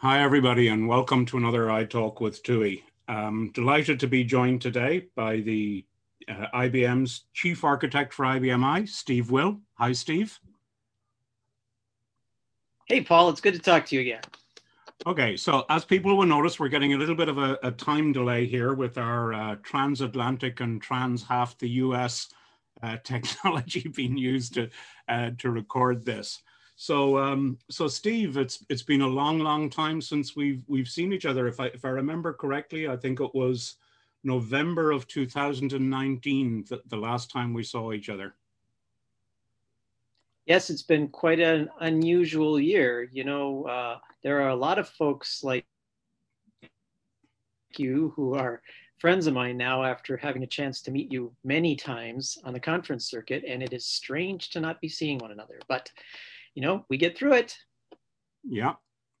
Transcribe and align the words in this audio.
Hi, 0.00 0.22
everybody, 0.22 0.68
and 0.68 0.86
welcome 0.86 1.24
to 1.24 1.38
another 1.38 1.68
iTalk 1.68 2.20
with 2.20 2.42
Tuohy. 2.42 2.82
I'm 3.08 3.50
delighted 3.52 3.98
to 4.00 4.06
be 4.06 4.24
joined 4.24 4.60
today 4.60 5.06
by 5.14 5.40
the 5.40 5.86
uh, 6.28 6.48
IBM's 6.52 7.24
Chief 7.32 7.64
Architect 7.64 8.12
for 8.12 8.26
IBM 8.26 8.62
i, 8.62 8.84
Steve 8.84 9.30
Will. 9.30 9.58
Hi, 9.76 9.92
Steve. 9.92 10.38
Hey, 12.84 13.00
Paul, 13.00 13.30
it's 13.30 13.40
good 13.40 13.54
to 13.54 13.58
talk 13.58 13.86
to 13.86 13.94
you 13.94 14.02
again. 14.02 14.20
Okay, 15.06 15.34
so 15.34 15.64
as 15.70 15.86
people 15.86 16.14
will 16.14 16.26
notice, 16.26 16.60
we're 16.60 16.68
getting 16.68 16.92
a 16.92 16.98
little 16.98 17.14
bit 17.14 17.30
of 17.30 17.38
a, 17.38 17.58
a 17.62 17.70
time 17.70 18.12
delay 18.12 18.44
here 18.44 18.74
with 18.74 18.98
our 18.98 19.32
uh, 19.32 19.56
transatlantic 19.62 20.60
and 20.60 20.82
trans 20.82 21.22
half 21.22 21.56
the 21.56 21.70
US 21.70 22.28
uh, 22.82 22.98
technology 23.02 23.88
being 23.88 24.18
used 24.18 24.54
to, 24.54 24.68
uh, 25.08 25.30
to 25.38 25.50
record 25.50 26.04
this. 26.04 26.42
So, 26.76 27.16
um, 27.18 27.58
so 27.70 27.88
Steve, 27.88 28.36
it's 28.36 28.64
it's 28.68 28.82
been 28.82 29.00
a 29.00 29.08
long, 29.08 29.38
long 29.38 29.70
time 29.70 30.02
since 30.02 30.36
we've 30.36 30.62
we've 30.66 30.88
seen 30.88 31.12
each 31.12 31.24
other. 31.24 31.48
If 31.48 31.58
I 31.58 31.66
if 31.68 31.86
I 31.86 31.88
remember 31.88 32.34
correctly, 32.34 32.86
I 32.86 32.96
think 32.96 33.20
it 33.20 33.34
was 33.34 33.76
November 34.22 34.90
of 34.90 35.08
2019 35.08 36.66
that 36.68 36.88
the 36.90 36.96
last 36.96 37.30
time 37.30 37.54
we 37.54 37.62
saw 37.62 37.92
each 37.92 38.10
other. 38.10 38.34
Yes, 40.44 40.68
it's 40.68 40.82
been 40.82 41.08
quite 41.08 41.40
an 41.40 41.70
unusual 41.80 42.60
year. 42.60 43.08
You 43.10 43.24
know, 43.24 43.64
uh, 43.64 43.98
there 44.22 44.42
are 44.42 44.50
a 44.50 44.54
lot 44.54 44.78
of 44.78 44.86
folks 44.86 45.42
like 45.42 45.64
you 47.78 48.12
who 48.16 48.34
are 48.34 48.60
friends 48.98 49.26
of 49.26 49.34
mine 49.34 49.56
now 49.56 49.82
after 49.82 50.16
having 50.16 50.42
a 50.42 50.46
chance 50.46 50.82
to 50.82 50.90
meet 50.90 51.10
you 51.10 51.32
many 51.42 51.74
times 51.74 52.38
on 52.44 52.52
the 52.52 52.60
conference 52.60 53.08
circuit, 53.08 53.44
and 53.48 53.62
it 53.62 53.72
is 53.72 53.86
strange 53.86 54.50
to 54.50 54.60
not 54.60 54.80
be 54.80 54.88
seeing 54.88 55.18
one 55.18 55.32
another. 55.32 55.58
But 55.68 55.90
you 56.56 56.62
know, 56.62 56.84
we 56.88 56.96
get 56.96 57.16
through 57.16 57.34
it. 57.34 57.56
Yeah, 58.42 58.74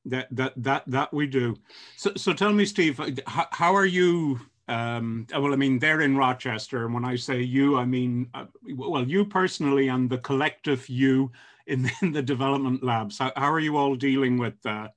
that 0.06 0.26
that 0.32 0.54
that 0.56 0.82
that 0.86 1.14
we 1.14 1.26
do. 1.28 1.54
So 1.96 2.12
so 2.16 2.32
tell 2.32 2.52
me, 2.52 2.64
Steve, 2.64 2.98
how, 3.26 3.46
how 3.52 3.76
are 3.76 3.86
you? 3.86 4.40
Um, 4.68 5.28
well, 5.32 5.52
I 5.52 5.56
mean, 5.56 5.78
they're 5.78 6.00
in 6.00 6.16
Rochester, 6.16 6.86
and 6.86 6.94
when 6.94 7.04
I 7.04 7.14
say 7.14 7.40
you, 7.40 7.78
I 7.78 7.84
mean 7.84 8.28
uh, 8.34 8.46
well, 8.74 9.06
you 9.06 9.26
personally 9.26 9.88
and 9.88 10.10
the 10.10 10.18
collective 10.18 10.88
you 10.88 11.30
in, 11.66 11.88
in 12.02 12.10
the 12.10 12.22
development 12.22 12.82
labs. 12.82 13.18
How, 13.18 13.32
how 13.36 13.52
are 13.52 13.60
you 13.60 13.76
all 13.76 13.94
dealing 13.94 14.38
with 14.38 14.64
uh, 14.64 14.88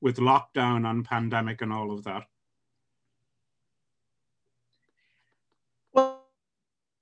with 0.00 0.18
lockdown 0.18 0.88
and 0.88 1.04
pandemic 1.04 1.62
and 1.62 1.72
all 1.72 1.90
of 1.90 2.04
that? 2.04 2.22
Well, 5.92 6.22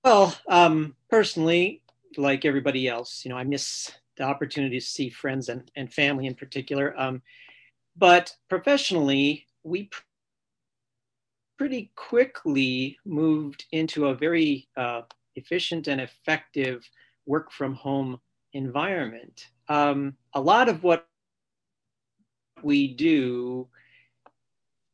well, 0.02 0.34
um, 0.48 0.96
personally, 1.10 1.82
like 2.16 2.46
everybody 2.46 2.88
else, 2.88 3.24
you 3.24 3.28
know, 3.28 3.36
I 3.36 3.44
miss 3.44 3.92
the 4.16 4.24
opportunity 4.24 4.78
to 4.78 4.84
see 4.84 5.10
friends 5.10 5.48
and, 5.48 5.70
and 5.76 5.92
family 5.92 6.26
in 6.26 6.34
particular. 6.34 6.94
Um, 6.98 7.22
but 7.96 8.34
professionally, 8.48 9.46
we 9.62 9.84
pr- 9.84 10.02
pretty 11.58 11.90
quickly 11.96 12.98
moved 13.04 13.64
into 13.72 14.06
a 14.06 14.14
very 14.14 14.68
uh, 14.76 15.02
efficient 15.36 15.88
and 15.88 16.00
effective 16.00 16.88
work 17.26 17.50
from 17.50 17.74
home 17.74 18.20
environment. 18.52 19.48
Um, 19.68 20.16
a 20.34 20.40
lot 20.40 20.68
of 20.68 20.82
what 20.82 21.06
we 22.62 22.94
do 22.94 23.68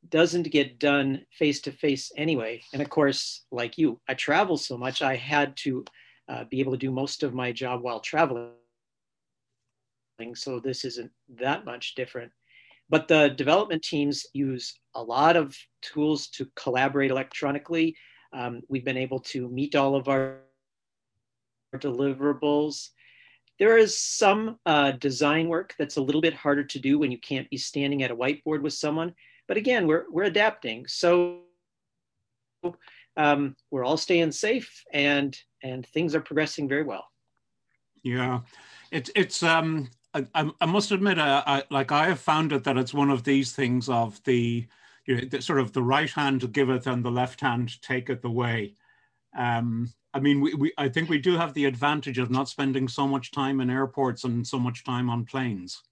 doesn't 0.08 0.50
get 0.50 0.78
done 0.78 1.24
face 1.32 1.60
to 1.62 1.72
face 1.72 2.12
anyway. 2.16 2.60
And 2.72 2.82
of 2.82 2.90
course, 2.90 3.44
like 3.50 3.78
you, 3.78 4.00
I 4.08 4.14
travel 4.14 4.56
so 4.56 4.76
much, 4.76 5.00
I 5.00 5.16
had 5.16 5.56
to 5.58 5.84
uh, 6.28 6.44
be 6.44 6.60
able 6.60 6.72
to 6.72 6.78
do 6.78 6.90
most 6.90 7.22
of 7.22 7.34
my 7.34 7.52
job 7.52 7.82
while 7.82 8.00
traveling 8.00 8.50
so 10.34 10.60
this 10.60 10.84
isn't 10.84 11.10
that 11.40 11.64
much 11.64 11.94
different. 11.94 12.30
But 12.88 13.08
the 13.08 13.30
development 13.30 13.82
teams 13.82 14.26
use 14.34 14.78
a 14.94 15.02
lot 15.02 15.36
of 15.36 15.56
tools 15.80 16.28
to 16.28 16.46
collaborate 16.56 17.10
electronically. 17.10 17.96
Um, 18.32 18.60
we've 18.68 18.84
been 18.84 18.96
able 18.98 19.20
to 19.20 19.48
meet 19.48 19.74
all 19.74 19.94
of 19.94 20.08
our 20.08 20.40
deliverables. 21.76 22.88
There 23.58 23.78
is 23.78 23.98
some 23.98 24.58
uh, 24.66 24.92
design 24.92 25.48
work 25.48 25.74
that's 25.78 25.96
a 25.96 26.02
little 26.02 26.20
bit 26.20 26.34
harder 26.34 26.64
to 26.64 26.78
do 26.78 26.98
when 26.98 27.10
you 27.10 27.18
can't 27.18 27.48
be 27.48 27.56
standing 27.56 28.02
at 28.02 28.10
a 28.10 28.16
whiteboard 28.16 28.62
with 28.62 28.74
someone. 28.74 29.14
But 29.48 29.56
again, 29.56 29.86
we're, 29.86 30.04
we're 30.10 30.24
adapting. 30.24 30.86
So 30.86 31.40
um, 33.16 33.56
we're 33.70 33.84
all 33.84 33.96
staying 33.96 34.32
safe 34.32 34.82
and, 34.92 35.36
and 35.62 35.86
things 35.86 36.14
are 36.14 36.20
progressing 36.20 36.68
very 36.68 36.84
well. 36.84 37.06
Yeah, 38.02 38.40
it's, 38.90 39.10
it's 39.14 39.42
um, 39.42 39.88
I, 40.14 40.50
I 40.60 40.66
must 40.66 40.90
admit, 40.90 41.18
uh, 41.18 41.42
I, 41.46 41.64
like 41.70 41.90
I 41.90 42.08
have 42.08 42.20
found 42.20 42.52
it 42.52 42.64
that 42.64 42.76
it's 42.76 42.92
one 42.92 43.10
of 43.10 43.24
these 43.24 43.52
things 43.52 43.88
of 43.88 44.22
the, 44.24 44.66
you 45.06 45.16
know, 45.16 45.22
the, 45.24 45.40
sort 45.40 45.58
of 45.58 45.72
the 45.72 45.82
right 45.82 46.10
hand 46.10 46.52
giveth 46.52 46.86
and 46.86 47.04
the 47.04 47.10
left 47.10 47.40
hand 47.40 47.80
taketh 47.80 48.24
away. 48.24 48.74
Um, 49.36 49.92
I 50.12 50.20
mean, 50.20 50.42
we, 50.42 50.54
we, 50.54 50.72
I 50.76 50.88
think 50.90 51.08
we 51.08 51.18
do 51.18 51.36
have 51.36 51.54
the 51.54 51.64
advantage 51.64 52.18
of 52.18 52.30
not 52.30 52.48
spending 52.48 52.88
so 52.88 53.08
much 53.08 53.30
time 53.30 53.60
in 53.60 53.70
airports 53.70 54.24
and 54.24 54.46
so 54.46 54.58
much 54.58 54.84
time 54.84 55.08
on 55.08 55.24
planes. 55.24 55.82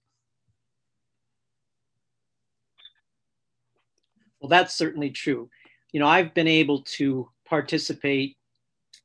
Well, 4.39 4.49
that's 4.49 4.75
certainly 4.75 5.09
true. 5.09 5.49
You 5.91 5.99
know, 5.99 6.07
I've 6.07 6.33
been 6.33 6.47
able 6.47 6.81
to 6.83 7.29
participate 7.45 8.37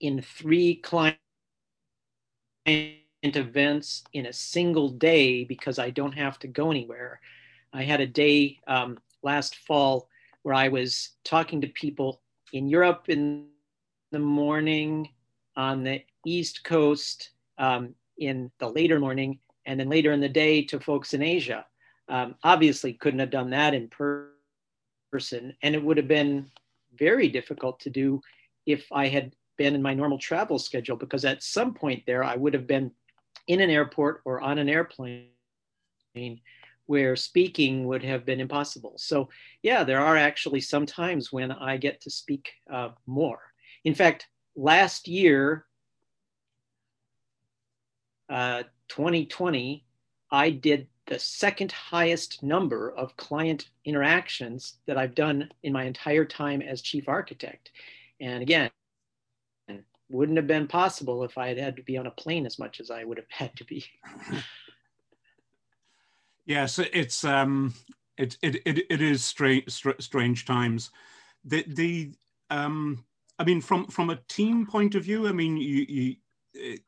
in 0.00 0.21
three 0.21 0.77
client 0.77 1.16
events 3.22 4.04
in 4.12 4.27
a 4.27 4.32
single 4.32 4.91
day 4.91 5.44
because 5.44 5.78
I 5.78 5.91
don't 5.91 6.12
have 6.12 6.38
to 6.41 6.49
go 6.49 6.71
anywhere. 6.71 7.21
I 7.72 7.82
had 7.82 8.00
a 8.00 8.06
day 8.06 8.59
um, 8.66 8.99
last 9.22 9.56
fall 9.56 10.09
where 10.43 10.54
I 10.54 10.69
was 10.69 11.10
talking 11.25 11.60
to 11.60 11.69
people 11.69 12.21
in 12.53 12.69
Europe 12.69 13.06
in 13.09 13.47
the 14.12 14.19
morning, 14.19 15.09
on 15.56 15.82
the 15.82 16.03
East 16.25 16.62
Coast 16.65 17.31
um, 17.59 17.94
in 18.19 18.50
the 18.59 18.69
later 18.69 19.00
morning, 19.00 19.38
and 19.65 19.81
then 19.81 19.88
later 19.88 20.12
in 20.12 20.21
the 20.21 20.28
day 20.28 20.62
to 20.62 20.78
folks 20.78 21.15
in 21.15 21.22
Asia. 21.22 21.66
Um, 22.09 22.37
obviously, 22.44 22.93
couldn't 22.93 23.21
have 23.21 23.31
done 23.31 23.50
that 23.50 23.75
in 23.75 23.88
per- 23.88 24.31
person, 25.10 25.54
and 25.62 25.75
it 25.75 25.83
would 25.83 25.97
have 25.97 26.09
been 26.09 26.50
very 26.97 27.28
difficult 27.28 27.81
to 27.81 27.91
do 27.91 28.21
if 28.66 28.87
I 28.93 29.09
had 29.09 29.34
been 29.56 29.75
in 29.75 29.83
my 29.83 29.94
normal 29.94 30.19
travel 30.19 30.59
schedule 30.59 30.97
because 30.97 31.25
at 31.25 31.43
some 31.43 31.75
point 31.75 32.04
there 32.06 32.22
I 32.22 32.37
would 32.37 32.54
have 32.54 32.66
been 32.66 32.93
in 33.47 33.61
an 33.61 33.71
airport 33.71 34.23
or 34.25 34.41
on 34.41 34.59
an 34.59 34.69
airplane 34.69 35.29
where 36.87 37.17
speaking 37.17 37.87
would 37.87 38.03
have 38.03 38.25
been 38.25 38.41
impossible. 38.41 38.95
So, 38.97 39.29
yeah, 39.62 39.84
there 39.84 40.01
are 40.01 40.17
actually 40.17 40.61
some 40.61 40.87
times 40.87 41.33
when 41.33 41.51
I 41.51 41.77
get 41.77 42.01
to 42.03 42.11
speak 42.11 42.53
uh, 42.73 42.91
more. 43.07 43.41
In 43.84 43.95
fact, 43.95 44.29
last 44.55 45.09
year, 45.09 45.67
uh, 48.29 48.65
2020, 48.89 49.84
I 50.31 50.51
did 50.51 50.87
the 51.07 51.19
second 51.19 51.71
highest 51.71 52.43
number 52.43 52.93
of 52.97 53.17
client 53.17 53.69
interactions 53.84 54.78
that 54.87 54.99
I've 54.99 55.15
done 55.15 55.51
in 55.63 55.73
my 55.73 55.84
entire 55.84 56.25
time 56.25 56.63
as 56.63 56.83
chief 56.83 57.09
architect. 57.09 57.71
And 58.21 58.43
again, 58.43 58.71
wouldn't 60.09 60.39
have 60.39 60.47
been 60.47 60.69
possible 60.69 61.25
if 61.25 61.37
I 61.37 61.49
had 61.49 61.59
had 61.59 61.77
to 61.77 61.83
be 61.83 61.97
on 61.97 62.06
a 62.06 62.12
plane 62.12 62.47
as 62.47 62.59
much 62.59 62.81
as 62.81 62.91
I 62.91 63.05
would 63.05 63.19
have 63.19 63.27
had 63.31 63.55
to 63.56 63.65
be. 63.65 63.84
yes, 66.47 66.78
it's 66.78 67.25
um, 67.25 67.75
it 68.16 68.37
it 68.43 68.56
it, 68.65 68.87
it 68.91 69.03
is 69.03 69.25
strange 69.25 69.84
strange 69.99 70.45
times. 70.45 70.91
The 71.45 71.65
the 71.69 72.12
um, 72.50 73.05
I 73.39 73.45
mean, 73.45 73.61
from 73.61 73.87
from 73.87 74.11
a 74.11 74.21
team 74.28 74.66
point 74.66 74.95
of 74.95 75.05
view, 75.05 75.28
I 75.28 75.33
mean, 75.33 75.56
you, 75.56 75.87
you 75.89 76.16
it, 76.55 76.81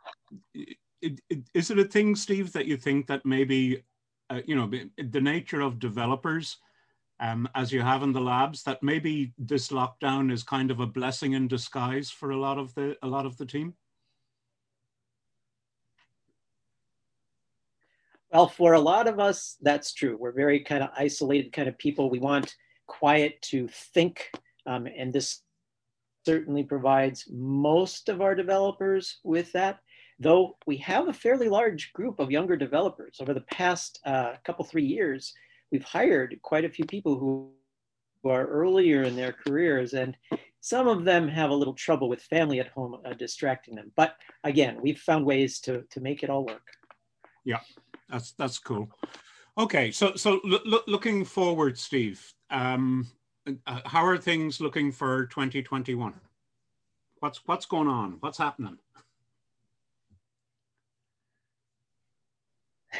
it, 1.02 1.20
it, 1.28 1.38
is 1.54 1.70
it 1.70 1.78
a 1.78 1.84
thing, 1.84 2.16
Steve, 2.16 2.52
that 2.52 2.66
you 2.66 2.76
think 2.76 3.06
that 3.06 3.26
maybe, 3.26 3.84
uh, 4.30 4.40
you 4.46 4.56
know, 4.56 4.70
the 4.96 5.20
nature 5.20 5.60
of 5.60 5.78
developers 5.78 6.56
um, 7.20 7.49
as 7.55 7.73
you 7.73 7.81
have 7.81 8.03
in 8.03 8.12
the 8.12 8.20
labs 8.20 8.62
that 8.62 8.82
maybe 8.82 9.32
this 9.38 9.69
lockdown 9.69 10.32
is 10.32 10.43
kind 10.43 10.70
of 10.70 10.81
a 10.81 10.87
blessing 10.87 11.32
in 11.32 11.49
disguise 11.49 12.11
for 12.11 12.31
a 12.31 12.37
lot 12.37 12.59
of 12.59 12.75
the 12.75 12.97
a 13.03 13.06
lot 13.06 13.26
of 13.26 13.37
the 13.37 13.47
team? 13.47 13.75
Well 18.32 18.49
for 18.49 18.75
a 18.75 18.81
lot 18.81 19.09
of 19.09 19.19
us 19.19 19.56
that's 19.61 19.93
true. 19.93 20.17
We're 20.19 20.32
very 20.32 20.61
kind 20.61 20.82
of 20.82 20.91
isolated 20.97 21.53
kind 21.53 21.69
of 21.69 21.79
people. 21.79 22.11
We 22.11 22.20
want 22.20 22.55
quiet 22.87 23.41
to 23.43 23.69
think 23.69 24.31
um, 24.67 24.87
and 24.87 25.12
this 25.12 25.43
certainly 26.25 26.62
provides 26.62 27.25
most 27.31 28.09
of 28.09 28.20
our 28.20 28.35
developers 28.35 29.19
with 29.25 29.50
that 29.53 29.81
though 30.20 30.56
we 30.67 30.76
have 30.76 31.09
a 31.09 31.12
fairly 31.12 31.49
large 31.49 31.93
group 31.93 32.19
of 32.19 32.31
younger 32.31 32.56
developers. 32.56 33.19
Over 33.20 33.35
the 33.35 33.41
past 33.43 34.00
uh, 34.05 34.35
couple 34.44 34.65
three 34.65 34.85
years 34.85 35.32
we've 35.70 35.85
hired 35.85 36.38
quite 36.43 36.65
a 36.65 36.70
few 36.70 36.85
people 36.85 37.19
who, 37.19 37.50
who 38.23 38.31
are 38.31 38.47
earlier 38.47 39.03
in 39.03 39.17
their 39.17 39.32
careers 39.32 39.94
and 39.94 40.17
some 40.61 40.88
of 40.88 41.05
them 41.05 41.29
have 41.29 41.50
a 41.50 41.55
little 41.55 41.75
trouble 41.75 42.09
with 42.09 42.20
family 42.23 42.61
at 42.61 42.69
home 42.69 42.97
uh, 43.05 43.12
distracting 43.15 43.75
them 43.75 43.93
but 43.97 44.17
again 44.44 44.79
we've 44.81 44.99
found 45.00 45.25
ways 45.25 45.61
to 45.61 45.82
to 45.91 46.00
make 46.00 46.23
it 46.23 46.31
all 46.31 46.44
work 46.44 46.67
yeah 47.44 47.61
that's 48.09 48.32
that's 48.32 48.59
cool 48.59 48.88
Okay, 49.59 49.91
so 49.91 50.15
so 50.15 50.41
lo 50.44 50.81
looking 50.87 51.25
forward, 51.25 51.76
Steve, 51.76 52.32
um, 52.49 53.09
uh, 53.67 53.81
how 53.87 54.06
are 54.06 54.17
things 54.17 54.61
looking 54.61 54.93
for 54.93 55.26
2021? 55.26 56.15
What's 57.19 57.41
what's 57.47 57.67
going 57.67 57.88
on? 57.88 58.19
What's 58.20 58.38
happening? 58.38 58.79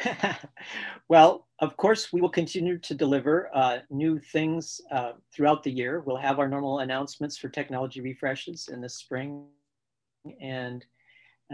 well, 1.08 1.46
of 1.60 1.76
course, 1.76 2.12
we 2.12 2.20
will 2.20 2.28
continue 2.28 2.78
to 2.78 2.94
deliver 2.94 3.50
uh, 3.54 3.78
new 3.90 4.18
things 4.18 4.80
uh, 4.90 5.12
throughout 5.32 5.62
the 5.62 5.70
year. 5.70 6.00
We'll 6.00 6.16
have 6.16 6.38
our 6.38 6.48
normal 6.48 6.80
announcements 6.80 7.36
for 7.36 7.48
technology 7.48 8.00
refreshes 8.00 8.68
in 8.68 8.80
the 8.80 8.88
spring 8.88 9.46
and 10.40 10.84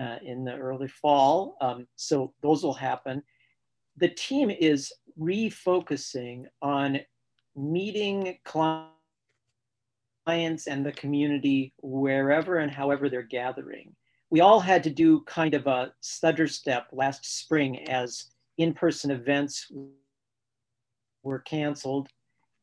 uh, 0.01 0.17
in 0.23 0.45
the 0.45 0.55
early 0.55 0.89
fall. 0.89 1.57
Um, 1.61 1.87
so 1.97 2.35
those 2.43 2.63
will 2.63 2.75
happen. 2.75 3.23
The 3.97 4.09
team 4.09 4.51
is 4.51 4.93
refocusing 5.19 6.45
on 6.61 7.01
meeting 7.57 8.39
clients 8.45 8.91
and 10.67 10.85
the 10.85 10.93
community 10.93 11.73
wherever 11.81 12.59
and 12.59 12.71
however 12.71 13.09
they're 13.09 13.23
gathering. 13.23 13.95
We 14.31 14.41
all 14.41 14.59
had 14.59 14.83
to 14.85 14.91
do 14.91 15.21
kind 15.23 15.55
of 15.55 15.67
a 15.69 15.93
stutter 16.01 16.49
step 16.49 16.89
last 16.93 17.39
spring 17.39 17.89
as 17.89 18.34
in-person 18.59 19.11
events 19.11 19.71
were 21.23 21.41
canceled. 21.41 22.09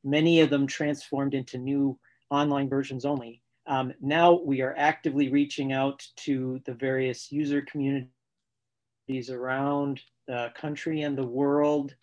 Many 0.03 0.41
of 0.41 0.49
them 0.49 0.67
transformed 0.67 1.33
into 1.33 1.57
new 1.57 1.99
online 2.29 2.69
versions 2.69 3.05
only. 3.05 3.41
Um, 3.67 3.93
now 4.01 4.41
we 4.43 4.61
are 4.61 4.73
actively 4.77 5.29
reaching 5.29 5.73
out 5.73 6.05
to 6.17 6.61
the 6.65 6.73
various 6.73 7.31
user 7.31 7.61
communities 7.61 8.09
around 9.29 10.01
the 10.27 10.51
country 10.55 11.01
and 11.01 11.17
the 11.17 11.25
world 11.25 11.93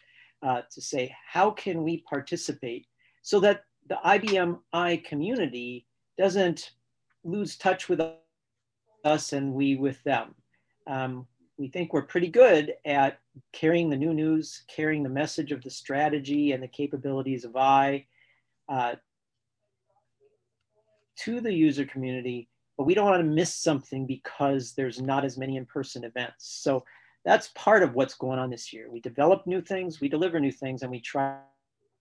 uh, 0.43 0.63
to 0.71 0.81
say, 0.81 1.15
how 1.27 1.51
can 1.51 1.83
we 1.83 2.05
participate 2.09 2.87
so 3.23 3.41
that 3.41 3.65
the 3.89 3.99
IBM 4.05 4.59
I 4.73 5.03
community 5.05 5.87
doesn't 6.17 6.73
lose 7.25 7.57
touch 7.57 7.89
with 7.89 8.01
us 9.05 9.33
and 9.33 9.53
we 9.53 9.77
with 9.77 10.03
them. 10.05 10.35
Um, 10.87 11.27
we 11.59 11.69
think 11.69 11.93
we're 11.93 12.03
pretty 12.03 12.29
good 12.29 12.75
at 12.85 13.19
carrying 13.53 13.91
the 13.91 13.97
new 13.97 14.13
news, 14.13 14.65
carrying 14.69 15.03
the 15.03 15.09
message 15.09 15.53
of 15.53 15.63
the 15.63 15.71
strategy 15.71 16.53
and 16.53 16.63
the 16.63 16.69
capabilities 16.69 17.45
of 17.45 17.57
I 17.57 18.07
uh, 18.69 18.95
to 21.21 21.41
the 21.41 21.53
user 21.53 21.85
community, 21.85 22.49
but 22.77 22.85
we 22.85 22.95
don't 22.95 23.07
want 23.07 23.21
to 23.21 23.25
miss 23.25 23.55
something 23.55 24.07
because 24.07 24.73
there's 24.75 25.01
not 25.01 25.25
as 25.25 25.37
many 25.37 25.57
in-person 25.57 26.05
events. 26.05 26.61
So 26.63 26.85
that's 27.25 27.49
part 27.55 27.83
of 27.83 27.95
what's 27.95 28.15
going 28.15 28.39
on 28.39 28.51
this 28.51 28.73
year. 28.73 28.89
We 28.91 29.01
develop 29.01 29.47
new 29.47 29.61
things, 29.61 30.01
we 30.01 30.09
deliver 30.09 30.39
new 30.39 30.53
things, 30.53 30.83
and 30.83 30.91
we 30.91 31.01
try 31.01 31.39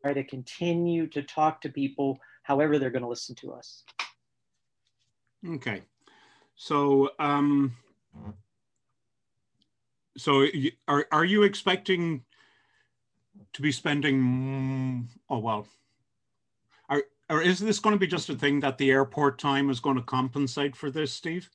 to 0.06 0.24
continue 0.24 1.08
to 1.08 1.24
talk 1.24 1.62
to 1.62 1.70
people 1.70 2.20
however 2.44 2.78
they're 2.78 2.92
going 2.92 3.02
to 3.02 3.10
listen 3.10 3.36
to 3.36 3.54
us. 3.54 3.84
Okay. 5.46 5.82
So, 6.56 7.10
um, 7.20 7.76
so 10.18 10.46
are, 10.88 11.08
are 11.12 11.25
you 11.25 11.44
expecting 11.44 12.24
to 13.54 13.62
be 13.62 13.72
spending, 13.72 15.08
oh, 15.30 15.40
well, 15.40 15.68
are, 16.90 17.04
or 17.30 17.42
is 17.42 17.60
this 17.60 17.80
going 17.80 17.96
to 17.96 18.00
be 18.00 18.08
just 18.08 18.30
a 18.30 18.36
thing 18.36 18.60
that 18.62 18.78
the 18.78 18.92
airport 18.92 19.40
time 19.40 19.69
is 19.69 19.80
going 19.80 19.96
to 19.96 20.04
compensate 20.04 20.75
for 20.75 20.90
this, 20.90 21.14
Steve? 21.14 21.50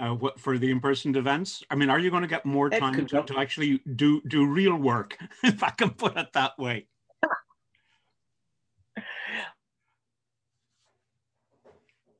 uh, 0.00 0.14
what 0.14 0.40
for 0.40 0.58
the 0.58 0.70
in-person 0.70 1.14
events? 1.14 1.62
I 1.70 1.74
mean, 1.74 1.90
are 1.90 1.98
you 1.98 2.10
going 2.10 2.22
to 2.22 2.28
get 2.28 2.46
more 2.46 2.70
time 2.70 3.06
to, 3.06 3.22
to, 3.22 3.38
actually 3.38 3.80
do 3.96 4.22
do 4.26 4.46
real 4.46 4.74
work, 4.76 5.16
if 5.44 5.62
I 5.62 5.70
can 5.70 5.90
put 5.90 6.16
it 6.16 6.32
that 6.32 6.58
way? 6.58 6.86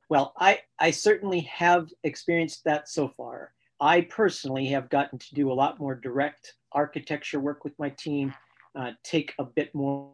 Well, 0.09 0.33
I, 0.37 0.59
I 0.77 0.91
certainly 0.91 1.41
have 1.41 1.87
experienced 2.03 2.65
that 2.65 2.89
so 2.89 3.07
far. 3.07 3.53
I 3.81 4.01
personally 4.01 4.67
have 4.67 4.89
gotten 4.89 5.17
to 5.17 5.35
do 5.35 5.51
a 5.51 5.53
lot 5.53 5.79
more 5.79 5.95
direct 5.95 6.53
architecture 6.71 7.39
work 7.39 7.63
with 7.63 7.77
my 7.79 7.89
team, 7.89 8.31
uh, 8.75 8.91
take 9.03 9.33
a 9.39 9.43
bit 9.43 9.73
more 9.73 10.11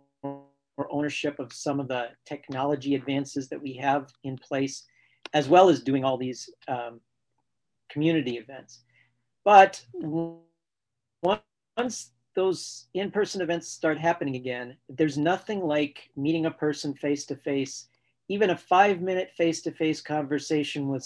ownership 0.89 1.37
of 1.37 1.51
some 1.51 1.81
of 1.81 1.89
the 1.89 2.09
technology 2.25 2.95
advances 2.95 3.49
that 3.49 3.61
we 3.61 3.73
have 3.73 4.09
in 4.23 4.37
place, 4.37 4.85
as 5.33 5.49
well 5.49 5.67
as 5.67 5.81
doing 5.81 6.05
all 6.05 6.17
these 6.17 6.49
um, 6.69 7.01
community 7.89 8.37
events. 8.37 8.83
But 9.43 9.83
once 11.21 12.11
those 12.35 12.87
in-person 12.93 13.41
events 13.41 13.67
start 13.67 13.97
happening 13.97 14.35
again, 14.35 14.77
there's 14.87 15.17
nothing 15.17 15.59
like 15.59 16.09
meeting 16.15 16.45
a 16.45 16.51
person 16.51 16.93
face 16.93 17.25
to 17.25 17.35
face, 17.35 17.89
even 18.29 18.51
a 18.51 18.57
five 18.57 19.01
minute 19.01 19.31
face-to-face 19.35 20.01
conversation 20.01 20.87
with 20.87 21.03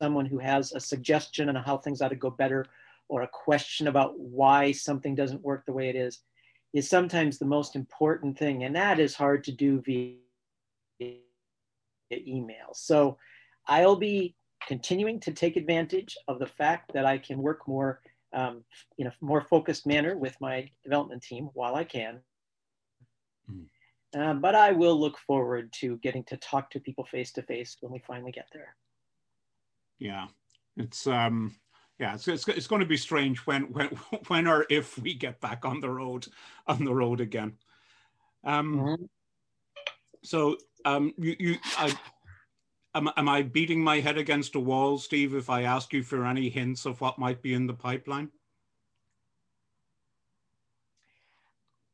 someone 0.00 0.26
who 0.26 0.38
has 0.38 0.72
a 0.72 0.80
suggestion 0.80 1.48
on 1.48 1.54
how 1.56 1.76
things 1.76 2.02
ought 2.02 2.08
to 2.08 2.16
go 2.16 2.30
better 2.30 2.66
or 3.08 3.22
a 3.22 3.28
question 3.28 3.88
about 3.88 4.18
why 4.18 4.72
something 4.72 5.14
doesn't 5.14 5.42
work 5.42 5.64
the 5.66 5.72
way 5.72 5.88
it 5.88 5.96
is, 5.96 6.20
is 6.72 6.88
sometimes 6.88 7.38
the 7.38 7.44
most 7.44 7.76
important 7.76 8.38
thing. 8.38 8.64
And 8.64 8.74
that 8.74 8.98
is 8.98 9.14
hard 9.14 9.44
to 9.44 9.52
do 9.52 9.80
via 9.82 10.16
email. 12.12 12.72
So 12.72 13.18
I'll 13.66 13.96
be 13.96 14.34
continuing 14.66 15.20
to 15.20 15.32
take 15.32 15.56
advantage 15.56 16.16
of 16.28 16.38
the 16.38 16.46
fact 16.46 16.92
that 16.94 17.04
I 17.04 17.18
can 17.18 17.42
work 17.42 17.68
more 17.68 18.00
um, 18.32 18.64
in 18.98 19.06
a 19.06 19.12
more 19.20 19.42
focused 19.42 19.86
manner 19.86 20.16
with 20.16 20.36
my 20.40 20.68
development 20.82 21.22
team 21.22 21.50
while 21.54 21.76
I 21.76 21.84
can. 21.84 22.20
Mm. 23.50 23.66
Uh, 24.16 24.34
but 24.34 24.54
I 24.54 24.72
will 24.72 24.98
look 24.98 25.18
forward 25.18 25.72
to 25.80 25.96
getting 25.98 26.24
to 26.24 26.36
talk 26.36 26.70
to 26.70 26.80
people 26.80 27.04
face 27.04 27.32
to 27.32 27.42
face 27.42 27.76
when 27.80 27.92
we 27.92 28.00
finally 28.06 28.32
get 28.32 28.48
there. 28.52 28.76
Yeah, 30.04 30.26
it's 30.76 31.06
um, 31.06 31.56
yeah, 31.98 32.12
it's, 32.12 32.28
it's, 32.28 32.46
it's 32.46 32.66
going 32.66 32.80
to 32.80 32.86
be 32.86 32.98
strange 32.98 33.38
when 33.46 33.72
when 33.72 33.88
when 34.28 34.46
or 34.46 34.66
if 34.68 34.98
we 34.98 35.14
get 35.14 35.40
back 35.40 35.64
on 35.64 35.80
the 35.80 35.88
road 35.88 36.26
on 36.66 36.84
the 36.84 36.94
road 36.94 37.22
again. 37.22 37.54
Um, 38.44 38.76
mm-hmm. 38.76 39.04
So 40.22 40.58
um, 40.84 41.14
you 41.16 41.36
you 41.38 41.56
I 41.78 41.98
am, 42.94 43.08
am 43.16 43.30
I 43.30 43.40
beating 43.40 43.82
my 43.82 44.00
head 44.00 44.18
against 44.18 44.56
a 44.56 44.60
wall, 44.60 44.98
Steve, 44.98 45.34
if 45.34 45.48
I 45.48 45.62
ask 45.62 45.94
you 45.94 46.02
for 46.02 46.26
any 46.26 46.50
hints 46.50 46.84
of 46.84 47.00
what 47.00 47.18
might 47.18 47.40
be 47.40 47.54
in 47.54 47.66
the 47.66 47.72
pipeline? 47.72 48.30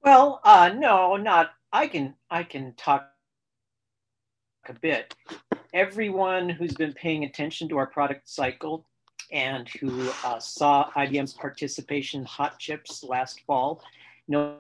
Well, 0.03 0.41
uh, 0.43 0.73
no, 0.77 1.17
not. 1.17 1.53
I 1.73 1.87
can 1.87 2.17
I 2.29 2.43
can 2.43 2.75
talk 2.75 3.09
a 4.67 4.73
bit. 4.73 5.15
Everyone 5.73 6.49
who's 6.49 6.75
been 6.75 6.93
paying 6.93 7.25
attention 7.25 7.69
to 7.69 7.79
our 7.79 7.87
product 7.87 8.29
cycle 8.29 8.85
and 9.31 9.69
who 9.69 10.11
uh, 10.25 10.41
saw 10.41 10.91
IBM's 10.97 11.33
participation 11.35 12.21
in 12.21 12.27
Hot 12.27 12.59
Chips 12.59 13.05
last 13.05 13.41
fall 13.47 13.81
knows 14.27 14.57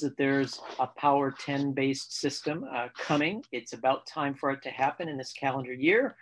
that 0.00 0.16
there's 0.16 0.60
a 0.78 0.86
Power 0.86 1.32
10 1.32 1.72
based 1.72 2.16
system 2.16 2.64
uh, 2.72 2.88
coming. 2.96 3.42
It's 3.50 3.72
about 3.72 4.06
time 4.06 4.34
for 4.34 4.52
it 4.52 4.62
to 4.62 4.70
happen 4.70 5.08
in 5.08 5.16
this 5.16 5.32
calendar 5.32 5.72
year. 5.72 6.14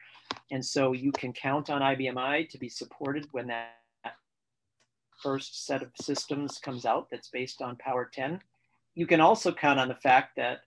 And 0.50 0.64
so 0.64 0.92
you 0.92 1.12
can 1.12 1.34
count 1.34 1.68
on 1.68 1.82
IBM 1.82 2.16
I 2.16 2.44
to 2.44 2.58
be 2.58 2.70
supported 2.70 3.26
when 3.32 3.48
that 3.48 3.74
first 5.22 5.66
set 5.66 5.82
of 5.82 5.90
systems 6.00 6.58
comes 6.58 6.86
out 6.86 7.08
that's 7.10 7.28
based 7.28 7.60
on 7.60 7.76
Power 7.76 8.08
10. 8.14 8.40
You 8.94 9.06
can 9.06 9.20
also 9.20 9.52
count 9.52 9.78
on 9.78 9.88
the 9.88 9.94
fact 9.94 10.36
that 10.36 10.60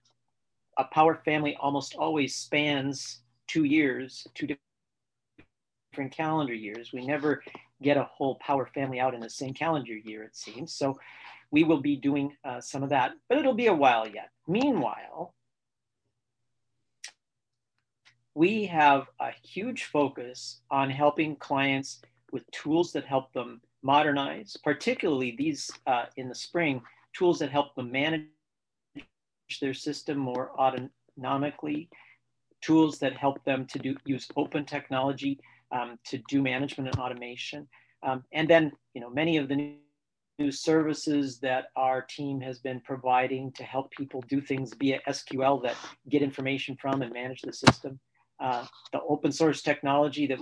a 0.78 0.84
Power 0.84 1.20
family 1.24 1.56
almost 1.60 1.94
always 1.96 2.34
spans 2.34 3.20
two 3.46 3.64
years, 3.64 4.26
two 4.34 4.48
different 5.92 6.12
calendar 6.12 6.54
years. 6.54 6.92
We 6.92 7.06
never 7.06 7.42
get 7.82 7.96
a 7.96 8.04
whole 8.04 8.36
Power 8.36 8.66
family 8.74 9.00
out 9.00 9.14
in 9.14 9.20
the 9.20 9.30
same 9.30 9.54
calendar 9.54 9.94
year, 9.94 10.22
it 10.22 10.36
seems. 10.36 10.72
So 10.72 10.98
we 11.50 11.64
will 11.64 11.80
be 11.80 11.96
doing 11.96 12.34
uh, 12.44 12.60
some 12.60 12.82
of 12.82 12.90
that, 12.90 13.12
but 13.28 13.38
it'll 13.38 13.54
be 13.54 13.66
a 13.66 13.74
while 13.74 14.08
yet. 14.08 14.30
Meanwhile, 14.48 15.34
we 18.34 18.64
have 18.66 19.06
a 19.20 19.30
huge 19.42 19.84
focus 19.84 20.62
on 20.70 20.88
helping 20.88 21.36
clients 21.36 22.00
with 22.32 22.50
tools 22.50 22.92
that 22.92 23.04
help 23.04 23.30
them 23.34 23.60
modernize, 23.82 24.56
particularly 24.64 25.34
these 25.36 25.70
uh, 25.86 26.06
in 26.16 26.28
the 26.28 26.34
spring, 26.34 26.80
tools 27.12 27.38
that 27.40 27.50
help 27.50 27.74
them 27.74 27.92
manage 27.92 28.22
their 29.60 29.74
system 29.74 30.18
more 30.18 30.50
autonomically, 30.58 31.88
tools 32.60 32.98
that 32.98 33.16
help 33.16 33.42
them 33.44 33.66
to 33.66 33.78
do 33.78 33.96
use 34.04 34.28
open 34.36 34.64
technology 34.64 35.38
um, 35.72 35.98
to 36.06 36.18
do 36.28 36.42
management 36.42 36.88
and 36.88 36.98
automation. 36.98 37.66
Um, 38.02 38.24
and 38.32 38.48
then, 38.48 38.72
you 38.94 39.00
know, 39.00 39.10
many 39.10 39.36
of 39.36 39.48
the 39.48 39.56
new 39.56 39.76
new 40.38 40.50
services 40.50 41.38
that 41.38 41.66
our 41.76 42.02
team 42.02 42.40
has 42.40 42.58
been 42.58 42.80
providing 42.80 43.52
to 43.52 43.62
help 43.62 43.90
people 43.90 44.22
do 44.28 44.40
things 44.40 44.72
via 44.80 44.98
SQL 45.06 45.62
that 45.62 45.76
get 46.08 46.22
information 46.22 46.76
from 46.80 47.02
and 47.02 47.12
manage 47.12 47.42
the 47.42 47.52
system. 47.52 48.00
Uh, 48.40 48.66
the 48.92 49.00
open 49.08 49.30
source 49.30 49.62
technology 49.62 50.26
that 50.26 50.38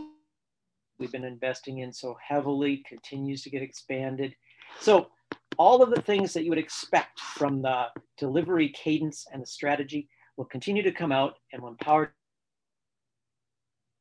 we've 0.98 1.12
been 1.12 1.24
investing 1.24 1.78
in 1.78 1.92
so 1.92 2.16
heavily 2.26 2.82
continues 2.88 3.42
to 3.42 3.50
get 3.50 3.62
expanded. 3.62 4.34
So 4.80 5.10
all 5.58 5.82
of 5.82 5.90
the 5.90 6.02
things 6.02 6.32
that 6.32 6.44
you 6.44 6.50
would 6.50 6.58
expect 6.58 7.20
from 7.20 7.62
the 7.62 7.86
delivery 8.20 8.68
cadence 8.68 9.26
and 9.32 9.42
the 9.42 9.46
strategy 9.46 10.08
will 10.36 10.44
continue 10.44 10.82
to 10.82 10.92
come 10.92 11.10
out. 11.10 11.38
And 11.52 11.62
when 11.62 11.74
Power 11.76 12.14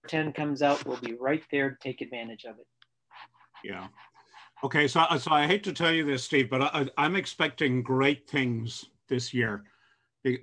10 0.07 0.33
comes 0.33 0.61
out, 0.61 0.85
we'll 0.85 0.97
be 0.97 1.13
right 1.13 1.43
there 1.51 1.71
to 1.71 1.77
take 1.81 2.01
advantage 2.01 2.45
of 2.45 2.59
it. 2.59 2.67
Yeah. 3.63 3.87
Okay, 4.63 4.87
so, 4.87 5.05
so 5.17 5.31
I 5.31 5.47
hate 5.47 5.63
to 5.63 5.73
tell 5.73 5.91
you 5.91 6.03
this, 6.03 6.23
Steve, 6.23 6.49
but 6.49 6.61
I, 6.61 6.87
I'm 6.97 7.15
expecting 7.15 7.81
great 7.81 8.29
things 8.29 8.85
this 9.07 9.33
year 9.33 9.63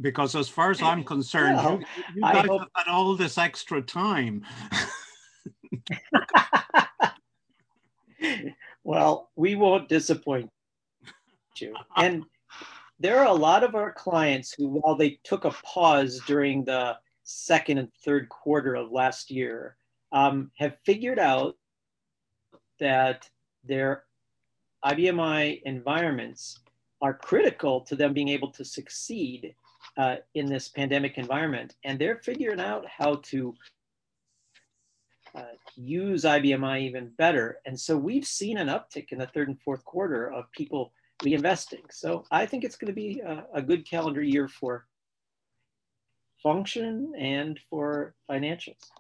because 0.01 0.35
as 0.35 0.49
far 0.49 0.71
as 0.71 0.81
I'm 0.81 1.05
concerned, 1.05 1.57
well, 1.59 1.79
you, 1.79 1.85
you 2.15 2.23
guys 2.23 2.47
hope... 2.47 2.61
have 2.61 2.69
had 2.75 2.91
all 2.91 3.15
this 3.15 3.37
extra 3.37 3.83
time. 3.83 4.43
well, 8.85 9.29
we 9.37 9.55
won't 9.55 9.91
disappoint 9.91 10.49
you. 11.61 11.75
And 11.97 12.25
there 12.99 13.19
are 13.19 13.27
a 13.27 13.33
lot 13.33 13.63
of 13.63 13.75
our 13.75 13.93
clients 13.93 14.55
who, 14.57 14.69
while 14.69 14.97
they 14.97 15.19
took 15.23 15.45
a 15.45 15.51
pause 15.51 16.21
during 16.27 16.65
the 16.65 16.97
second 17.25 17.79
and 17.79 17.93
third 18.05 18.29
quarter 18.29 18.75
of 18.75 18.91
last 18.91 19.31
year, 19.31 19.77
um, 20.13 20.51
have 20.57 20.77
figured 20.85 21.19
out 21.19 21.57
that 22.81 23.29
their 23.65 24.05
IBM 24.85 25.21
i 25.21 25.61
environments 25.65 26.61
are 27.03 27.15
critical 27.15 27.81
to 27.83 27.97
them 27.97 28.15
being 28.15 28.29
able 28.29 28.51
to 28.53 28.65
succeed 28.65 29.55
uh, 29.99 30.17
in 30.35 30.47
this 30.47 30.69
pandemic 30.69 31.19
environment. 31.19 31.75
And 31.85 31.99
they're 31.99 32.21
figuring 32.23 32.61
out 32.61 32.87
how 32.87 33.17
to 33.25 33.55
uh, 35.35 35.43
use 35.75 36.25
IBM 36.25 36.65
i 36.65 36.81
even 36.81 37.11
better. 37.19 37.59
And 37.67 37.79
so 37.79 37.97
we've 37.97 38.27
seen 38.27 38.57
an 38.57 38.69
uptick 38.69 39.13
in 39.13 39.19
the 39.19 39.27
third 39.27 39.49
and 39.49 39.61
fourth 39.61 39.85
quarter 39.85 40.33
of 40.33 40.51
people 40.53 40.93
reinvesting. 41.23 41.83
So 41.91 42.25
I 42.31 42.47
think 42.47 42.65
it's 42.65 42.77
going 42.77 42.93
to 42.93 42.95
be 42.95 43.21
a, 43.21 43.45
a 43.55 43.63
good 43.63 43.89
calendar 43.89 44.23
year 44.23 44.49
for 44.49 44.87
function 46.43 47.13
and 47.19 47.59
for 47.71 48.15
financials. 48.31 48.91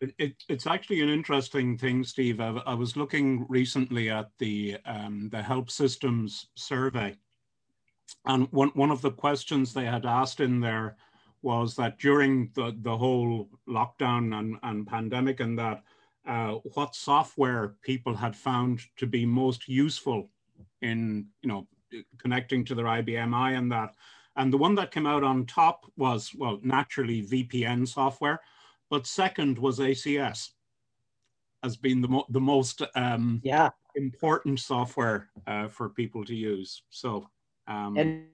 It, 0.00 0.14
it, 0.18 0.34
it's 0.48 0.66
actually 0.66 1.00
an 1.00 1.08
interesting 1.08 1.78
thing, 1.78 2.04
Steve. 2.04 2.40
I, 2.40 2.48
I 2.66 2.74
was 2.74 2.96
looking 2.96 3.46
recently 3.48 4.10
at 4.10 4.30
the 4.38 4.76
um, 4.84 5.28
the 5.30 5.38
HelpSystems 5.38 6.46
survey, 6.56 7.16
and 8.26 8.48
one 8.50 8.70
one 8.74 8.90
of 8.90 9.00
the 9.02 9.12
questions 9.12 9.72
they 9.72 9.84
had 9.86 10.04
asked 10.04 10.40
in 10.40 10.60
there 10.60 10.96
was 11.42 11.76
that 11.76 11.98
during 11.98 12.50
the 12.54 12.76
the 12.82 12.96
whole 12.96 13.48
lockdown 13.68 14.38
and, 14.38 14.56
and 14.62 14.86
pandemic 14.86 15.40
and 15.40 15.58
that 15.58 15.84
uh, 16.26 16.54
what 16.74 16.94
software 16.94 17.76
people 17.82 18.14
had 18.14 18.34
found 18.34 18.80
to 18.96 19.06
be 19.06 19.24
most 19.24 19.68
useful 19.68 20.30
in 20.84 21.26
you 21.42 21.48
know 21.48 21.66
connecting 22.18 22.64
to 22.64 22.74
their 22.74 22.86
IBM 22.86 23.34
i 23.34 23.52
and 23.52 23.70
that. 23.72 23.94
And 24.36 24.52
the 24.52 24.58
one 24.58 24.74
that 24.76 24.90
came 24.90 25.06
out 25.06 25.22
on 25.22 25.46
top 25.46 25.86
was 25.96 26.32
well 26.34 26.58
naturally 26.62 27.22
VPN 27.22 27.86
software, 27.86 28.40
but 28.90 29.06
second 29.06 29.58
was 29.58 29.78
ACS 29.78 30.50
has 31.62 31.76
been 31.76 32.00
the, 32.00 32.08
mo- 32.08 32.26
the 32.28 32.40
most 32.40 32.82
um, 32.94 33.40
yeah 33.44 33.70
important 33.96 34.58
software 34.58 35.30
uh, 35.46 35.68
for 35.68 35.88
people 35.88 36.24
to 36.24 36.34
use. 36.34 36.82
So 36.90 37.28
um, 37.68 37.96
and 37.96 38.26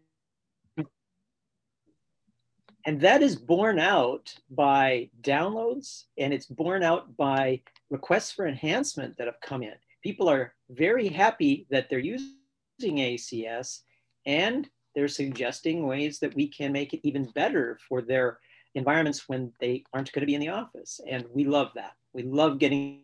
and 2.86 2.98
that 3.02 3.22
is 3.22 3.36
borne 3.36 3.78
out 3.78 4.34
by 4.50 5.10
downloads 5.20 6.04
and 6.16 6.32
it's 6.32 6.46
borne 6.46 6.82
out 6.82 7.14
by 7.16 7.60
requests 7.90 8.32
for 8.32 8.46
enhancement 8.46 9.18
that 9.18 9.26
have 9.26 9.40
come 9.42 9.62
in. 9.62 9.74
People 10.02 10.30
are 10.30 10.54
very 10.70 11.08
happy 11.08 11.66
that 11.70 11.90
they're 11.90 11.98
using 11.98 12.39
ACS 12.88 13.80
and 14.26 14.68
they're 14.94 15.08
suggesting 15.08 15.86
ways 15.86 16.18
that 16.18 16.34
we 16.34 16.48
can 16.48 16.72
make 16.72 16.92
it 16.92 17.00
even 17.02 17.30
better 17.34 17.78
for 17.88 18.02
their 18.02 18.38
environments 18.74 19.28
when 19.28 19.52
they 19.60 19.84
aren't 19.92 20.12
going 20.12 20.22
to 20.22 20.26
be 20.26 20.34
in 20.34 20.40
the 20.40 20.48
office. 20.48 21.00
And 21.08 21.24
we 21.32 21.44
love 21.44 21.70
that. 21.74 21.92
We 22.12 22.22
love 22.24 22.58
getting 22.58 23.02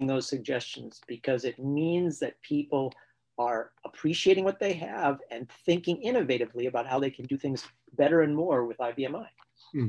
those 0.00 0.28
suggestions 0.28 1.00
because 1.06 1.44
it 1.44 1.58
means 1.58 2.18
that 2.18 2.40
people 2.42 2.92
are 3.38 3.72
appreciating 3.84 4.44
what 4.44 4.60
they 4.60 4.72
have 4.72 5.18
and 5.30 5.50
thinking 5.64 6.00
innovatively 6.04 6.68
about 6.68 6.86
how 6.86 6.98
they 6.98 7.10
can 7.10 7.26
do 7.26 7.36
things 7.36 7.64
better 7.96 8.22
and 8.22 8.34
more 8.34 8.64
with 8.64 8.78
IBM 8.78 9.16
i. 9.16 9.28
Hmm. 9.72 9.88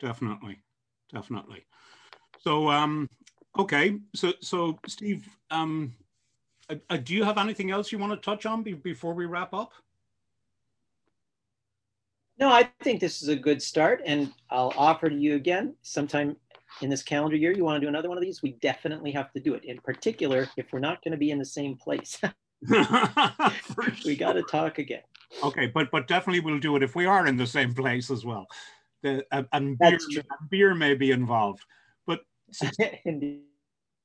Definitely, 0.00 0.58
definitely. 1.12 1.66
So, 2.40 2.70
um, 2.70 3.08
okay, 3.58 3.98
so 4.14 4.32
so 4.40 4.78
Steve, 4.86 5.28
um, 5.50 5.94
uh, 6.70 6.74
uh, 6.88 6.96
do 6.96 7.14
you 7.14 7.24
have 7.24 7.38
anything 7.38 7.70
else 7.70 7.90
you 7.90 7.98
want 7.98 8.12
to 8.12 8.16
touch 8.18 8.46
on 8.46 8.62
be 8.62 8.72
before 8.74 9.14
we 9.14 9.26
wrap 9.26 9.52
up? 9.52 9.72
No, 12.38 12.48
I 12.48 12.70
think 12.82 13.00
this 13.00 13.22
is 13.22 13.28
a 13.28 13.36
good 13.36 13.60
start, 13.60 14.00
and 14.06 14.32
I'll 14.48 14.72
offer 14.76 15.10
to 15.10 15.14
you 15.14 15.34
again 15.34 15.74
sometime 15.82 16.36
in 16.80 16.88
this 16.88 17.02
calendar 17.02 17.36
year. 17.36 17.52
You 17.52 17.64
want 17.64 17.76
to 17.76 17.80
do 17.80 17.88
another 17.88 18.08
one 18.08 18.16
of 18.16 18.22
these? 18.22 18.42
We 18.42 18.52
definitely 18.62 19.10
have 19.10 19.30
to 19.32 19.40
do 19.40 19.54
it. 19.54 19.64
In 19.64 19.78
particular, 19.78 20.48
if 20.56 20.72
we're 20.72 20.78
not 20.78 21.04
going 21.04 21.12
to 21.12 21.18
be 21.18 21.32
in 21.32 21.38
the 21.38 21.44
same 21.44 21.76
place, 21.76 22.18
we 24.04 24.16
got 24.16 24.34
to 24.34 24.42
talk 24.50 24.78
again. 24.78 25.02
Okay, 25.42 25.66
but 25.66 25.90
but 25.90 26.08
definitely 26.08 26.40
we'll 26.40 26.60
do 26.60 26.76
it 26.76 26.82
if 26.82 26.96
we 26.96 27.04
are 27.04 27.26
in 27.26 27.36
the 27.36 27.46
same 27.46 27.74
place 27.74 28.10
as 28.10 28.24
well. 28.24 28.46
The, 29.02 29.24
uh, 29.32 29.42
and 29.52 29.78
beer, 29.78 29.98
beer 30.50 30.74
may 30.74 30.94
be 30.94 31.10
involved, 31.10 31.64
but. 32.06 32.20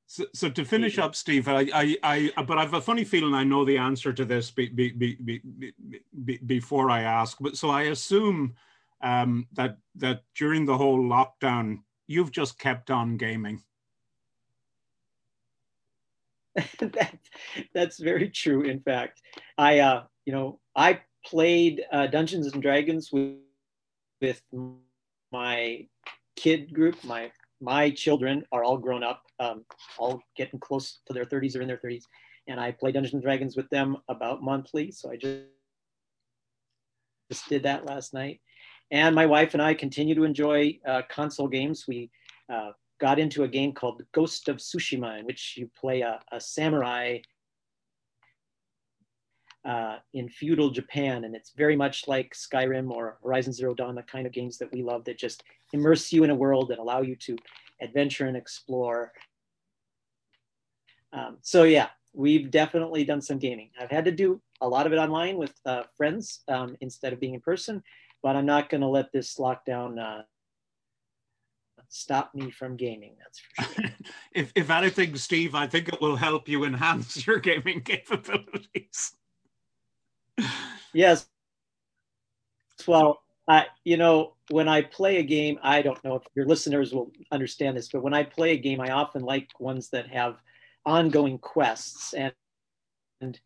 So, 0.07 0.25
so 0.33 0.50
to 0.50 0.63
finish 0.63 1.00
up, 1.00 1.15
Steve, 1.15 1.47
I, 1.47 1.67
I, 1.74 2.31
I, 2.38 2.43
but 2.43 2.57
I've 2.57 2.74
a 2.74 2.81
funny 2.81 3.03
feeling 3.03 3.33
I 3.33 3.43
know 3.43 3.65
the 3.65 3.77
answer 3.77 4.13
to 4.13 4.24
this 4.24 4.51
be, 4.51 4.67
be, 4.69 4.91
be, 4.91 5.41
be 6.24 6.38
before 6.45 6.89
I 6.91 7.01
ask. 7.01 7.38
But 7.39 7.57
so 7.57 7.69
I 7.69 7.83
assume 7.83 8.53
um, 9.01 9.47
that 9.53 9.77
that 9.95 10.24
during 10.35 10.65
the 10.65 10.77
whole 10.77 11.00
lockdown, 11.00 11.79
you've 12.07 12.31
just 12.31 12.59
kept 12.59 12.91
on 12.91 13.17
gaming. 13.17 13.62
that, 16.79 17.17
that's 17.74 18.00
very 18.00 18.29
true. 18.29 18.62
In 18.62 18.79
fact, 18.79 19.21
I, 19.57 19.79
uh, 19.79 20.03
you 20.25 20.33
know, 20.33 20.59
I 20.75 21.01
played 21.25 21.83
uh, 21.91 22.07
Dungeons 22.07 22.53
and 22.53 22.62
Dragons 22.62 23.12
with 23.12 23.38
with 24.21 24.41
my 25.31 25.88
kid 26.35 26.74
group, 26.74 27.03
my 27.03 27.31
my 27.65 27.89
children 27.89 28.45
are 28.51 28.63
all 28.63 28.77
grown 28.77 29.03
up, 29.03 29.24
um, 29.39 29.65
all 29.98 30.22
getting 30.38 30.60
close 30.60 31.00
to 31.07 31.13
their 31.13 31.25
30s 31.25 31.57
or 31.57 31.62
in 31.62 31.67
their 31.67 31.81
30s. 31.84 32.03
And 32.48 32.60
I 32.60 32.72
play 32.72 32.91
Dungeons 32.91 33.15
and 33.15 33.24
Dragons 33.24 33.57
with 33.57 33.67
them 33.72 33.98
about 34.07 34.43
monthly. 34.43 34.91
So 34.91 35.12
I 35.12 35.15
just, 35.15 35.39
just 37.31 37.50
did 37.50 37.63
that 37.63 37.86
last 37.88 38.13
night. 38.13 38.39
And 38.91 39.15
my 39.15 39.25
wife 39.25 39.53
and 39.53 39.63
I 39.63 39.74
continue 39.74 40.13
to 40.13 40.24
enjoy 40.24 40.77
uh, 40.88 41.01
console 41.10 41.48
games. 41.48 41.86
We 41.88 42.12
uh, 42.53 42.69
got 43.00 43.17
into 43.17 43.43
a 43.43 43.48
game 43.48 43.74
called 43.74 44.03
Ghost 44.13 44.48
of 44.48 44.57
Tsushima, 44.57 45.19
in 45.19 45.25
which 45.25 45.55
you 45.57 45.67
play 45.75 46.01
a, 46.01 46.19
a 46.31 46.39
samurai 46.39 47.17
uh, 49.65 49.98
in 50.13 50.29
feudal 50.29 50.69
Japan. 50.69 51.24
And 51.24 51.36
it's 51.36 51.51
very 51.51 51.75
much 51.75 52.07
like 52.07 52.34
Skyrim 52.34 52.91
or 52.91 53.17
Horizon 53.24 53.51
Zero 53.51 53.74
Dawn, 53.74 53.95
the 53.95 54.03
kind 54.03 54.27
of 54.27 54.31
games 54.31 54.57
that 54.60 54.72
we 54.72 54.84
love 54.84 55.03
that 55.05 55.17
just 55.17 55.43
immerse 55.74 56.13
you 56.13 56.24
in 56.24 56.29
a 56.29 56.36
world 56.36 56.72
and 56.72 56.79
allow 56.79 57.01
you 57.01 57.15
to 57.15 57.36
adventure 57.81 58.27
and 58.27 58.38
explore. 58.38 59.12
Um, 61.12 61.38
so 61.41 61.63
yeah, 61.63 61.89
we've 62.13 62.51
definitely 62.51 63.03
done 63.03 63.22
some 63.22 63.39
gaming. 63.39 63.72
I've 63.79 63.89
had 63.89 64.05
to 64.05 64.12
do 64.12 64.39
a 64.62 64.67
lot 64.67 64.86
of 64.86 64.93
it 64.93 64.98
online 64.98 65.38
with 65.38 65.53
uh, 65.65 65.84
friends 65.98 66.43
um, 66.48 66.77
instead 66.81 67.12
of 67.12 67.19
being 67.19 67.34
in 67.34 67.41
person, 67.41 67.81
but 68.22 68.36
I'm 68.36 68.45
not 68.45 68.69
going 68.69 68.81
to 68.81 68.88
let 68.88 69.12
this 69.12 69.38
lockdown 69.38 70.00
uh, 70.00 70.22
stop 71.89 72.36
me 72.36 72.51
from 72.51 72.75
gaming. 72.75 73.15
That's 73.19 73.39
for 73.39 73.81
sure. 73.81 73.91
if, 74.31 74.51
if 74.55 74.69
anything, 74.69 75.15
Steve, 75.15 75.55
I 75.55 75.65
think 75.65 75.89
it 75.89 76.00
will 76.00 76.15
help 76.15 76.48
you 76.48 76.65
enhance 76.65 77.25
your 77.27 77.39
gaming 77.39 77.81
capabilities 77.81 79.15
yes. 80.93 81.27
Well, 82.87 83.21
I, 83.47 83.67
you 83.83 83.97
know, 83.97 84.33
when 84.49 84.67
I 84.67 84.81
play 84.81 85.17
a 85.17 85.23
game, 85.23 85.59
I 85.61 85.81
don't 85.81 86.03
know 86.03 86.15
if 86.15 86.23
your 86.35 86.45
listeners 86.45 86.93
will 86.93 87.11
understand 87.31 87.77
this, 87.77 87.89
but 87.89 88.01
when 88.01 88.13
I 88.13 88.23
play 88.23 88.51
a 88.51 88.57
game, 88.57 88.81
I 88.81 88.89
often 88.89 89.21
like 89.21 89.49
ones 89.59 89.89
that 89.89 90.07
have 90.07 90.37
ongoing 90.85 91.37
quests. 91.37 92.13
And, 92.13 92.33
and 93.21 93.39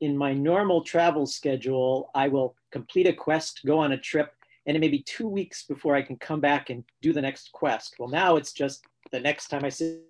in 0.00 0.16
my 0.16 0.32
normal 0.32 0.82
travel 0.82 1.26
schedule, 1.26 2.10
I 2.14 2.28
will 2.28 2.54
complete 2.72 3.06
a 3.06 3.12
quest, 3.12 3.60
go 3.66 3.78
on 3.78 3.92
a 3.92 3.98
trip, 3.98 4.32
and 4.66 4.76
it 4.76 4.80
may 4.80 4.88
be 4.88 5.02
two 5.02 5.28
weeks 5.28 5.64
before 5.64 5.94
I 5.94 6.02
can 6.02 6.16
come 6.16 6.40
back 6.40 6.70
and 6.70 6.84
do 7.02 7.12
the 7.12 7.22
next 7.22 7.52
quest. 7.52 7.96
Well, 7.98 8.08
now 8.08 8.36
it's 8.36 8.52
just 8.52 8.84
the 9.12 9.20
next 9.20 9.48
time 9.48 9.64
I 9.64 9.70
sit 9.70 10.02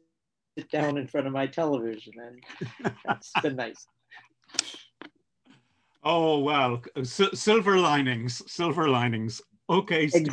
down 0.72 0.98
in 0.98 1.06
front 1.06 1.26
of 1.26 1.32
my 1.32 1.46
television, 1.46 2.12
and 2.18 2.94
that's 3.04 3.32
been 3.40 3.56
nice. 3.56 3.86
Oh 6.10 6.38
well, 6.38 6.82
silver 7.04 7.78
linings, 7.78 8.42
silver 8.50 8.88
linings. 8.88 9.42
Okay. 9.68 10.08
Steve. 10.08 10.28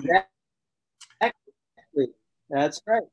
Exactly. 1.21 2.07
That's 2.49 2.81
right. 2.87 3.03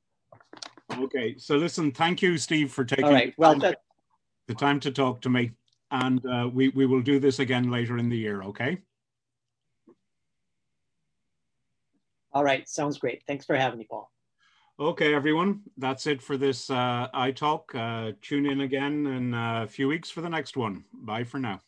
Okay, 0.97 1.35
so 1.39 1.57
listen, 1.57 1.91
thank 1.91 2.23
you, 2.23 2.39
Steve, 2.39 2.71
for 2.71 2.85
taking. 2.85 3.05
All 3.05 3.11
right. 3.11 3.35
Well, 3.37 3.59
that, 3.59 3.79
the 4.47 4.55
time 4.55 4.79
to 4.81 4.93
talk 4.93 5.21
to 5.23 5.29
me. 5.29 5.51
And 5.91 6.25
uh, 6.25 6.49
we, 6.53 6.69
we 6.69 6.87
will 6.87 7.03
do 7.03 7.19
this 7.19 7.41
again 7.41 7.69
later 7.69 7.99
in 7.99 8.09
the 8.09 8.17
year, 8.17 8.45
okay? 8.45 8.79
All 12.33 12.45
right, 12.45 12.69
sounds 12.69 12.97
great. 12.97 13.25
Thanks 13.27 13.45
for 13.45 13.57
having 13.57 13.81
me, 13.81 13.89
Paul. 13.91 14.09
Okay, 14.79 15.15
everyone, 15.15 15.63
that's 15.77 16.07
it 16.07 16.23
for 16.23 16.37
this 16.37 16.71
uh, 16.71 17.09
iTalk. 17.13 17.75
Uh, 17.75 18.13
tune 18.23 18.47
in 18.47 18.61
again 18.61 19.07
in 19.07 19.35
a 19.35 19.67
few 19.67 19.89
weeks 19.89 20.11
for 20.11 20.21
the 20.21 20.31
next 20.31 20.57
one. 20.57 20.85
Bye 20.93 21.25
for 21.25 21.41
now. 21.41 21.61